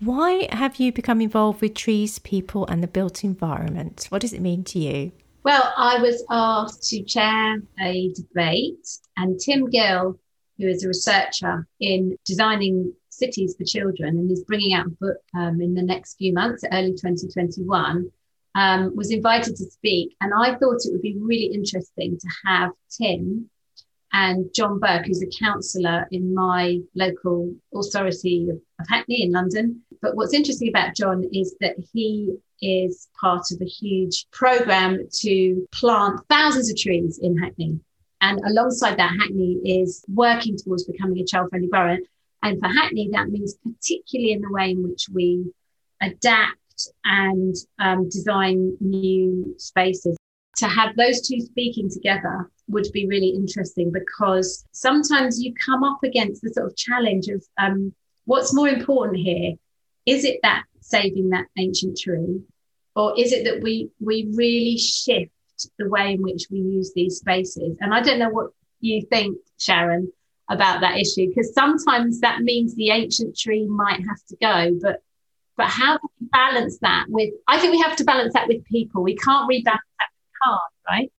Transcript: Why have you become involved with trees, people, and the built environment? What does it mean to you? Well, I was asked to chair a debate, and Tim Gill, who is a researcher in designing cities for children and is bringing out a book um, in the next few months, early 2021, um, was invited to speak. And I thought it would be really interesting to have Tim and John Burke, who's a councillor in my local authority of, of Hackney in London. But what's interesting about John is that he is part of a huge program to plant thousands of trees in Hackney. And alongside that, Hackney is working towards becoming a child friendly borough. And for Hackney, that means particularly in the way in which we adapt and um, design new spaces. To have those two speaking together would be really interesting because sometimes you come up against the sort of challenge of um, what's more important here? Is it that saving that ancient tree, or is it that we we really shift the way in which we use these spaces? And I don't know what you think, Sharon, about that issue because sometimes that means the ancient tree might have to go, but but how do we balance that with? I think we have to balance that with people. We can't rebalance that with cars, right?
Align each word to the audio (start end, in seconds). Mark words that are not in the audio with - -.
Why 0.00 0.48
have 0.50 0.76
you 0.76 0.92
become 0.92 1.20
involved 1.20 1.60
with 1.60 1.74
trees, 1.74 2.18
people, 2.18 2.66
and 2.66 2.82
the 2.82 2.88
built 2.88 3.22
environment? 3.22 4.06
What 4.08 4.22
does 4.22 4.32
it 4.32 4.40
mean 4.40 4.64
to 4.64 4.78
you? 4.78 5.12
Well, 5.44 5.74
I 5.76 5.98
was 6.00 6.24
asked 6.30 6.88
to 6.88 7.02
chair 7.02 7.62
a 7.78 8.10
debate, 8.14 8.88
and 9.18 9.38
Tim 9.38 9.68
Gill, 9.68 10.18
who 10.56 10.68
is 10.68 10.84
a 10.84 10.88
researcher 10.88 11.68
in 11.80 12.16
designing 12.24 12.94
cities 13.10 13.54
for 13.58 13.64
children 13.64 14.16
and 14.16 14.30
is 14.30 14.42
bringing 14.44 14.72
out 14.72 14.86
a 14.86 14.90
book 14.90 15.18
um, 15.34 15.60
in 15.60 15.74
the 15.74 15.82
next 15.82 16.14
few 16.16 16.32
months, 16.32 16.64
early 16.72 16.92
2021, 16.92 18.10
um, 18.54 18.96
was 18.96 19.10
invited 19.10 19.54
to 19.56 19.64
speak. 19.64 20.16
And 20.22 20.32
I 20.34 20.56
thought 20.56 20.80
it 20.82 20.92
would 20.92 21.02
be 21.02 21.18
really 21.20 21.52
interesting 21.52 22.18
to 22.18 22.28
have 22.46 22.70
Tim 22.90 23.50
and 24.12 24.52
John 24.54 24.78
Burke, 24.78 25.06
who's 25.06 25.22
a 25.22 25.44
councillor 25.44 26.08
in 26.10 26.34
my 26.34 26.78
local 26.94 27.54
authority 27.74 28.48
of, 28.50 28.56
of 28.80 28.88
Hackney 28.88 29.22
in 29.22 29.32
London. 29.32 29.82
But 30.02 30.16
what's 30.16 30.34
interesting 30.34 30.68
about 30.68 30.94
John 30.94 31.24
is 31.32 31.54
that 31.60 31.76
he 31.92 32.36
is 32.62 33.08
part 33.20 33.50
of 33.52 33.60
a 33.60 33.66
huge 33.66 34.26
program 34.30 35.06
to 35.20 35.66
plant 35.72 36.20
thousands 36.28 36.70
of 36.70 36.76
trees 36.76 37.18
in 37.22 37.36
Hackney. 37.36 37.80
And 38.20 38.40
alongside 38.46 38.98
that, 38.98 39.16
Hackney 39.18 39.60
is 39.64 40.04
working 40.08 40.56
towards 40.56 40.84
becoming 40.84 41.18
a 41.18 41.24
child 41.24 41.50
friendly 41.50 41.68
borough. 41.70 41.98
And 42.42 42.58
for 42.60 42.68
Hackney, 42.68 43.10
that 43.12 43.28
means 43.28 43.56
particularly 43.62 44.32
in 44.32 44.42
the 44.42 44.50
way 44.50 44.70
in 44.70 44.82
which 44.82 45.06
we 45.12 45.52
adapt 46.00 46.56
and 47.04 47.54
um, 47.78 48.08
design 48.08 48.76
new 48.80 49.54
spaces. 49.58 50.16
To 50.56 50.66
have 50.66 50.96
those 50.96 51.26
two 51.26 51.40
speaking 51.40 51.88
together 51.90 52.50
would 52.68 52.86
be 52.92 53.06
really 53.06 53.28
interesting 53.28 53.90
because 53.90 54.64
sometimes 54.72 55.42
you 55.42 55.54
come 55.54 55.82
up 55.82 56.02
against 56.02 56.42
the 56.42 56.50
sort 56.50 56.66
of 56.66 56.76
challenge 56.76 57.28
of 57.28 57.44
um, 57.58 57.94
what's 58.24 58.54
more 58.54 58.68
important 58.68 59.18
here? 59.18 59.54
Is 60.06 60.24
it 60.24 60.40
that 60.42 60.64
saving 60.80 61.30
that 61.30 61.46
ancient 61.56 61.98
tree, 61.98 62.40
or 62.96 63.18
is 63.18 63.32
it 63.32 63.44
that 63.44 63.62
we 63.62 63.90
we 64.00 64.28
really 64.34 64.78
shift 64.78 65.32
the 65.78 65.88
way 65.88 66.14
in 66.14 66.22
which 66.22 66.46
we 66.50 66.58
use 66.58 66.92
these 66.94 67.18
spaces? 67.18 67.76
And 67.80 67.94
I 67.94 68.00
don't 68.00 68.18
know 68.18 68.30
what 68.30 68.50
you 68.80 69.02
think, 69.02 69.36
Sharon, 69.58 70.10
about 70.48 70.80
that 70.80 70.96
issue 70.96 71.28
because 71.28 71.54
sometimes 71.54 72.20
that 72.20 72.40
means 72.40 72.74
the 72.74 72.90
ancient 72.90 73.36
tree 73.36 73.66
might 73.66 74.00
have 74.00 74.24
to 74.28 74.36
go, 74.40 74.78
but 74.82 75.02
but 75.56 75.66
how 75.66 75.98
do 75.98 76.08
we 76.18 76.26
balance 76.28 76.78
that 76.78 77.04
with? 77.08 77.34
I 77.46 77.58
think 77.58 77.72
we 77.72 77.80
have 77.80 77.96
to 77.96 78.04
balance 78.04 78.32
that 78.32 78.48
with 78.48 78.64
people. 78.64 79.02
We 79.02 79.16
can't 79.16 79.48
rebalance 79.48 79.64
that 79.64 80.10
with 80.10 80.40
cars, 80.42 80.60
right? 80.88 81.12